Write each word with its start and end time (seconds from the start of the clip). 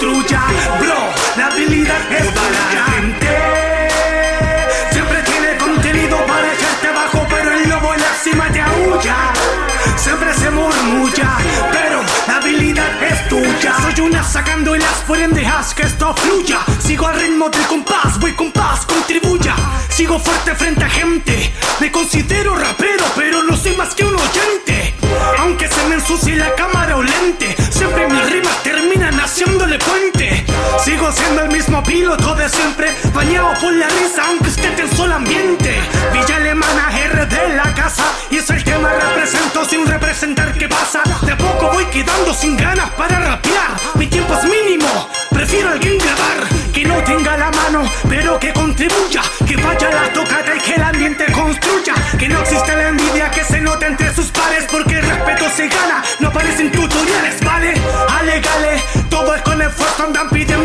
patrulla, 0.00 0.40
bro, 0.80 1.12
la 1.36 1.46
habilidad 1.48 2.12
es 2.12 2.26
para 2.28 2.50
la 2.50 2.84
gente. 2.92 3.28
Siempre 4.92 5.22
tiene 5.24 5.56
contenido 5.58 6.16
para 6.26 6.54
echarte 6.54 6.88
abajo, 6.88 7.26
pero 7.28 7.52
el 7.52 7.68
lobo 7.68 7.92
en 7.92 8.00
la 8.00 8.14
cima 8.14 8.50
te 8.50 8.60
aúlla. 8.62 9.16
Siempre 9.96 10.32
se 10.32 10.50
murmulla, 10.50 11.36
pero 11.70 12.02
la 12.26 12.36
habilidad 12.36 13.02
es 13.02 13.28
tuya. 13.28 13.74
Soy 13.82 14.06
una 14.06 14.24
sacando 14.24 14.74
las 14.74 14.96
forendejas 15.06 15.74
que 15.74 15.82
esto 15.82 16.14
fluya. 16.16 16.60
Sigo 16.78 17.06
al 17.06 17.20
ritmo 17.20 17.50
del 17.50 17.66
compás, 17.66 18.18
voy 18.18 18.32
con 18.32 18.50
paz 18.52 18.86
contribuya. 18.86 19.54
Sigo 19.90 20.18
fuerte 20.18 20.54
frente 20.54 20.84
a 20.84 20.88
gente. 20.88 21.52
Me 21.78 21.92
considero 21.92 22.56
rapero, 22.56 23.04
pero 23.16 23.42
no 23.42 23.54
soy 23.54 23.76
más 23.76 23.94
que 23.94 24.04
un 24.04 24.14
oyente. 24.14 24.94
Aunque 25.40 25.68
se 25.68 25.84
me 25.88 25.96
ensucie 25.96 26.36
la 26.36 26.54
cama 26.54 26.69
piloto 31.90 32.36
de 32.36 32.48
siempre, 32.48 32.94
bañado 33.12 33.52
por 33.60 33.72
la 33.72 33.88
risa, 33.88 34.22
aunque 34.28 34.48
esté 34.48 34.68
en 34.80 34.96
solo 34.96 35.16
ambiente. 35.16 35.76
Villa 36.12 36.36
Alemana, 36.36 36.88
R 36.96 37.26
de 37.26 37.48
la 37.56 37.74
casa, 37.74 38.04
y 38.30 38.36
es 38.36 38.48
el 38.48 38.62
tema 38.62 38.92
represento 38.92 39.64
sin 39.64 39.84
representar 39.84 40.52
qué 40.52 40.68
pasa. 40.68 41.02
De 41.22 41.34
poco 41.34 41.70
voy 41.72 41.84
quedando 41.86 42.32
sin 42.32 42.56
ganas 42.56 42.90
para 42.90 43.18
rapear. 43.18 43.70
Mi 43.96 44.06
tiempo 44.06 44.34
es 44.34 44.44
mínimo, 44.44 45.08
prefiero 45.30 45.70
alguien 45.70 45.98
grabar 45.98 46.48
que 46.72 46.84
no 46.84 47.02
tenga 47.02 47.36
la 47.36 47.50
mano, 47.50 47.82
pero 48.08 48.38
que 48.38 48.52
contribuya, 48.52 49.22
que 49.44 49.56
vaya 49.56 49.90
la 49.90 50.12
tocata 50.12 50.54
y 50.54 50.60
que 50.60 50.74
el 50.74 50.82
ambiente 50.82 51.24
construya. 51.32 51.94
Que 52.16 52.28
no 52.28 52.40
existe 52.40 52.76
la 52.76 52.88
envidia 52.88 53.32
que 53.32 53.42
se 53.42 53.60
nota 53.60 53.88
entre 53.88 54.14
sus 54.14 54.26
pares, 54.26 54.64
porque 54.70 55.00
el 55.00 55.02
respeto 55.02 55.46
se 55.56 55.66
gana, 55.66 56.04
no 56.20 56.28
aparecen 56.28 56.70
tutoriales, 56.70 57.44
¿vale? 57.44 57.74
Alegale, 58.16 58.80
todo 59.08 59.34
es 59.34 59.42
con 59.42 59.60
esfuerzo, 59.60 60.04
andan 60.04 60.30
pidiendo 60.30 60.59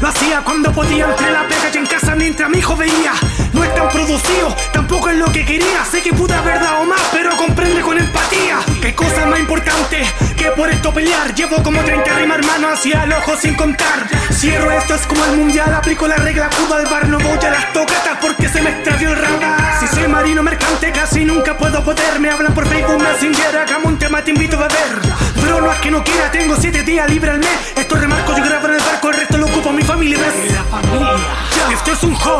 lo 0.00 0.08
hacía 0.08 0.42
cuando 0.42 0.72
podía 0.72 1.06
entre 1.06 1.30
la 1.30 1.42
pega 1.48 1.70
y 1.72 1.78
en 1.78 1.86
casa 1.86 2.14
mientras 2.14 2.50
mi 2.50 2.58
hijo 2.58 2.76
veía. 2.76 3.12
No 3.52 3.64
es 3.64 3.74
tan 3.74 3.88
producido, 3.88 4.54
tampoco 4.72 5.08
es 5.10 5.16
lo 5.16 5.30
que 5.32 5.44
quería, 5.44 5.84
sé 5.90 6.02
que 6.02 6.12
pude 6.12 6.34
haber 6.34 6.60
dado 6.60 6.84
más, 6.84 7.00
pero 7.12 7.36
comprende 7.36 7.80
con 7.80 7.98
empatía. 7.98 8.58
Qué 8.80 8.94
cosa 8.94 9.26
más 9.26 9.38
importante 9.38 10.04
que 10.36 10.50
por 10.50 10.68
esto 10.68 10.92
pelear. 10.92 11.34
Llevo 11.34 11.62
como 11.62 11.80
30 11.82 12.12
rimas, 12.18 12.38
hermano, 12.38 12.68
hacia 12.68 13.04
el 13.04 13.12
ojo 13.12 13.36
sin 13.40 13.54
contar. 13.54 14.08
Cierro 14.32 14.70
esto, 14.72 14.94
es 14.94 15.06
como 15.06 15.24
el 15.24 15.36
mundial, 15.36 15.72
aplico 15.72 16.06
la 16.06 16.16
regla 16.16 16.50
Cuba 16.50 16.76
al 16.76 16.86
bar, 16.86 17.08
no 17.08 17.18
voy 17.18 17.38
a 17.38 17.50
las 17.50 17.72
tocatas 17.72 18.18
porque 18.20 18.48
se 18.48 18.60
me 18.60 18.70
extravió 18.70 19.10
el 19.10 19.16
radar. 19.16 19.80
Si 19.80 19.86
soy 19.88 20.08
marino 20.08 20.42
mercante, 20.42 20.92
casi 20.92 21.24
nunca 21.24 21.56
puedo 21.56 21.82
poder. 21.84 22.20
Me 22.20 22.30
hablan 22.30 22.54
por 22.54 22.66
Facebook 22.68 23.02
Messenger, 23.02 23.56
hagamos 23.58 23.86
un 23.86 23.98
tema, 23.98 24.22
te 24.22 24.30
invito 24.30 24.56
a 24.56 24.68
beber. 24.68 25.00
Pero 25.40 25.60
no 25.60 25.72
es 25.72 25.78
que 25.78 25.90
no 25.90 26.02
quiera, 26.04 26.30
tengo 26.30 26.56
7 26.58 26.82
días 26.82 27.08
libre 27.10 27.30
al 27.30 27.38
mes. 27.38 27.72
Esto 27.76 27.96
remarco, 27.96 28.36
yo 28.36 28.44
grabo 28.44 28.73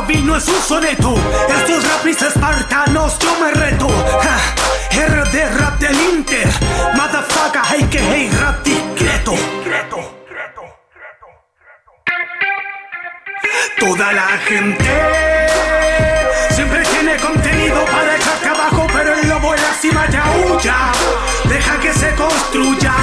es 0.04 0.10
un 0.10 0.12
hobby, 0.12 0.22
no 0.22 0.36
es 0.36 0.48
un 0.48 0.60
soneto. 0.60 1.14
Estos 1.48 1.88
rapis 1.88 2.22
espartanos, 2.22 3.18
yo 3.18 3.36
me 3.40 3.50
reto. 3.50 3.88
Ja, 4.22 4.38
RD 5.06 5.58
rap 5.58 5.78
del 5.78 6.00
Inter. 6.00 6.48
Motherfucker, 6.94 7.62
hey 7.70 7.88
que 7.90 7.98
hey, 7.98 8.30
rap 8.40 8.64
discreto. 8.64 9.34
Toda 13.78 14.12
la 14.12 14.28
gente 14.46 14.90
siempre 16.50 16.82
tiene 16.84 17.16
contenido 17.16 17.84
para 17.84 18.16
echarte 18.16 18.48
abajo, 18.48 18.86
pero 18.92 19.14
el 19.14 19.28
lobo 19.28 19.54
en 19.54 19.62
la 19.62 19.74
cima 19.74 20.06
ya 20.10 20.24
huya. 20.38 20.76
Deja 21.44 21.78
que 21.80 21.92
se 21.92 22.14
construya, 22.14 22.94